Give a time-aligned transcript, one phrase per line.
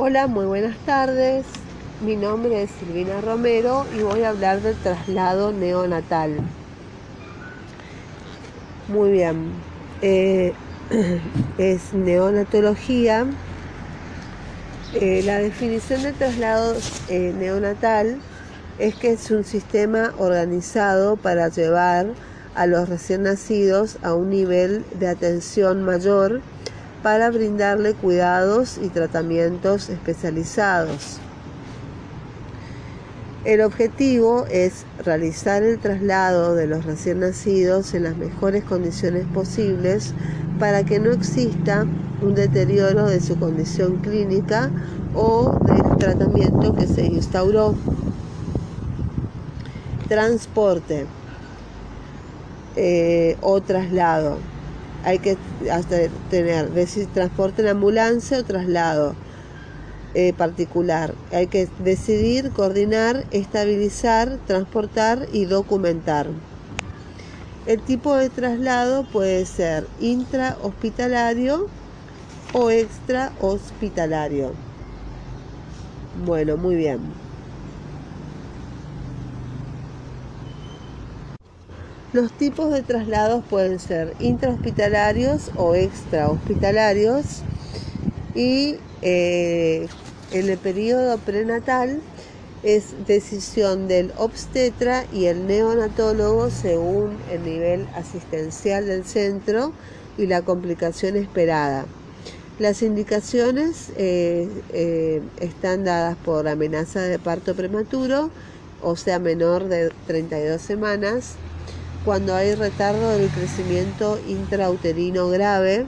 [0.00, 1.44] Hola, muy buenas tardes.
[2.02, 6.36] Mi nombre es Silvina Romero y voy a hablar del traslado neonatal.
[8.86, 9.50] Muy bien.
[10.00, 10.52] Eh,
[11.58, 13.26] es neonatología.
[14.94, 16.76] Eh, la definición de traslado
[17.08, 18.20] eh, neonatal
[18.78, 22.06] es que es un sistema organizado para llevar
[22.54, 26.40] a los recién nacidos a un nivel de atención mayor
[27.02, 31.20] para brindarle cuidados y tratamientos especializados.
[33.44, 40.12] El objetivo es realizar el traslado de los recién nacidos en las mejores condiciones posibles
[40.58, 41.86] para que no exista
[42.20, 44.70] un deterioro de su condición clínica
[45.14, 47.74] o del tratamiento que se instauró.
[50.08, 51.06] Transporte
[52.74, 54.38] eh, o traslado
[55.08, 55.38] hay que
[56.28, 56.70] tener
[57.14, 59.16] transporte en ambulancia o traslado
[60.12, 61.14] eh, particular.
[61.32, 66.26] Hay que decidir, coordinar, estabilizar, transportar y documentar.
[67.64, 71.68] El tipo de traslado puede ser intrahospitalario
[72.52, 74.52] o extrahospitalario.
[76.26, 77.27] Bueno, muy bien.
[82.14, 87.42] Los tipos de traslados pueden ser intrahospitalarios o extrahospitalarios
[88.34, 89.88] y eh,
[90.32, 92.00] en el periodo prenatal
[92.62, 99.72] es decisión del obstetra y el neonatólogo según el nivel asistencial del centro
[100.16, 101.84] y la complicación esperada.
[102.58, 108.30] Las indicaciones eh, eh, están dadas por amenaza de parto prematuro,
[108.82, 111.34] o sea, menor de 32 semanas,
[112.08, 115.84] cuando hay retardo del crecimiento intrauterino grave,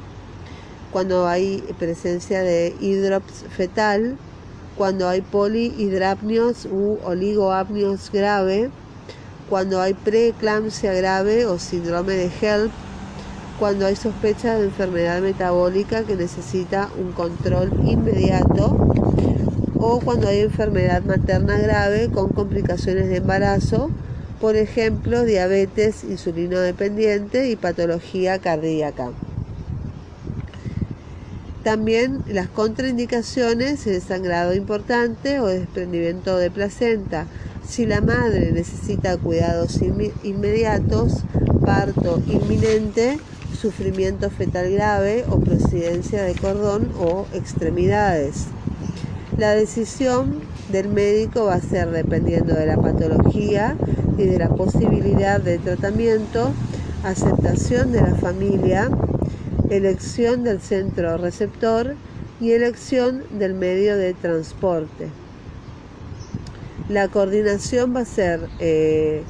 [0.93, 4.19] cuando hay presencia de hidrops fetal,
[4.77, 8.69] cuando hay polihidrapnios u oligoapnios grave,
[9.49, 12.71] cuando hay preeclampsia grave o síndrome de HELP,
[13.59, 18.77] cuando hay sospecha de enfermedad metabólica que necesita un control inmediato
[19.81, 23.91] o cuando hay enfermedad materna grave con complicaciones de embarazo
[24.41, 29.11] por ejemplo, diabetes insulino dependiente y patología cardíaca.
[31.63, 37.27] También las contraindicaciones, el sangrado importante o desprendimiento de placenta.
[37.69, 39.79] Si la madre necesita cuidados
[40.25, 41.23] inmediatos,
[41.67, 43.19] parto inminente,
[43.61, 48.47] sufrimiento fetal grave o presidencia de cordón o extremidades.
[49.37, 50.41] La decisión
[50.73, 53.77] del médico va a ser dependiendo de la patología
[54.21, 56.53] y de la posibilidad de tratamiento,
[57.03, 58.91] aceptación de la familia,
[59.71, 61.97] elección del centro receptor
[62.39, 65.09] y elección del medio de transporte.
[66.89, 69.23] La coordinación va a ser eh,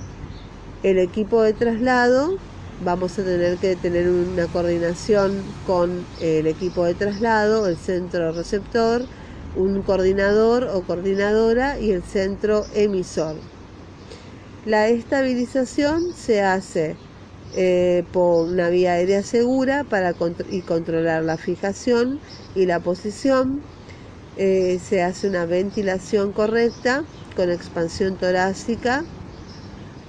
[0.83, 2.39] el equipo de traslado,
[2.85, 9.03] vamos a tener que tener una coordinación con el equipo de traslado, el centro receptor,
[9.57, 13.60] un coordinador o coordinadora y el centro emisor.
[14.67, 16.95] La estabilización se hace
[17.57, 20.15] eh, por una vía aérea segura para
[20.51, 22.21] y controlar la fijación
[22.55, 23.63] y la posición.
[24.37, 27.05] Eh, se hace una ventilación correcta
[27.37, 29.03] con expansión torácica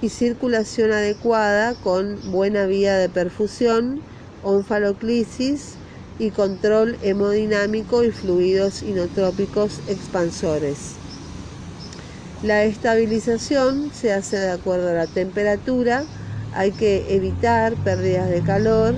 [0.01, 4.01] y circulación adecuada con buena vía de perfusión,
[4.43, 5.75] onfaloclisis
[6.19, 11.00] y control hemodinámico y fluidos inotrópicos expansores.
[12.43, 16.03] La estabilización se hace de acuerdo a la temperatura.
[16.55, 18.95] Hay que evitar pérdidas de calor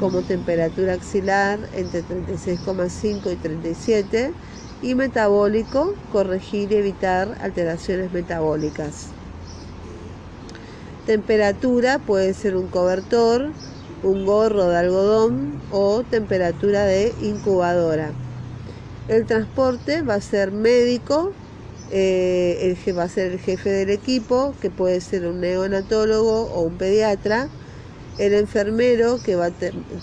[0.00, 4.32] como temperatura axilar entre 36,5 y 37
[4.82, 9.06] y metabólico, corregir y evitar alteraciones metabólicas.
[11.06, 13.52] Temperatura puede ser un cobertor,
[14.02, 18.10] un gorro de algodón o temperatura de incubadora.
[19.06, 21.32] El transporte va a ser médico,
[21.90, 26.62] eh, el, va a ser el jefe del equipo, que puede ser un neonatólogo o
[26.62, 27.48] un pediatra,
[28.18, 29.52] el enfermero que va a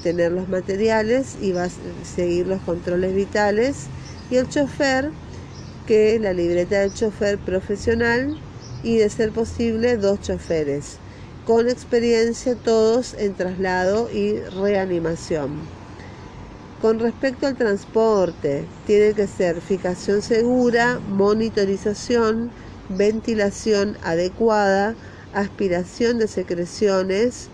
[0.03, 1.69] tener los materiales y va a
[2.03, 3.87] seguir los controles vitales,
[4.29, 5.11] y el chofer,
[5.85, 8.37] que la libreta del chofer profesional
[8.83, 10.97] y de ser posible dos choferes.
[11.45, 15.76] Con experiencia todos en traslado y reanimación.
[16.81, 22.51] Con respecto al transporte, tiene que ser fijación segura, monitorización,
[22.89, 24.95] ventilación adecuada,
[25.33, 27.49] aspiración de secreciones,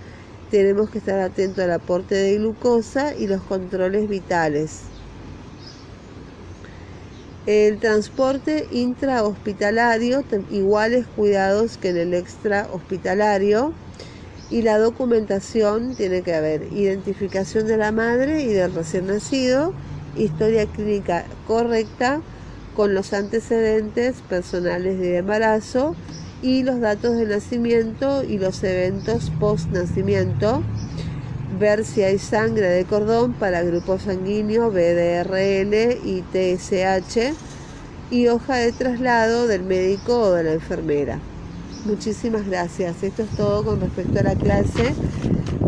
[0.52, 4.82] tenemos que estar atentos al aporte de glucosa y los controles vitales.
[7.46, 13.74] El transporte intrahospitalario, iguales cuidados que en el extrahospitalario.
[14.54, 19.74] Y la documentación tiene que haber identificación de la madre y del recién nacido,
[20.16, 22.22] historia clínica correcta
[22.76, 25.96] con los antecedentes personales de embarazo
[26.44, 30.62] y los datos de nacimiento y los eventos post nacimiento
[31.60, 37.34] ver si hay sangre de cordón para grupo sanguíneo BDRL y TSH
[38.12, 41.33] y hoja de traslado del médico o de la enfermera.
[41.86, 43.04] Muchísimas gracias.
[43.04, 44.96] Esto es todo con respecto a la clase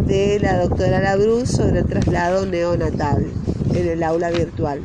[0.08, 3.34] de la doctora Labruz sobre el traslado neonatal
[3.74, 4.80] en el aula virtual.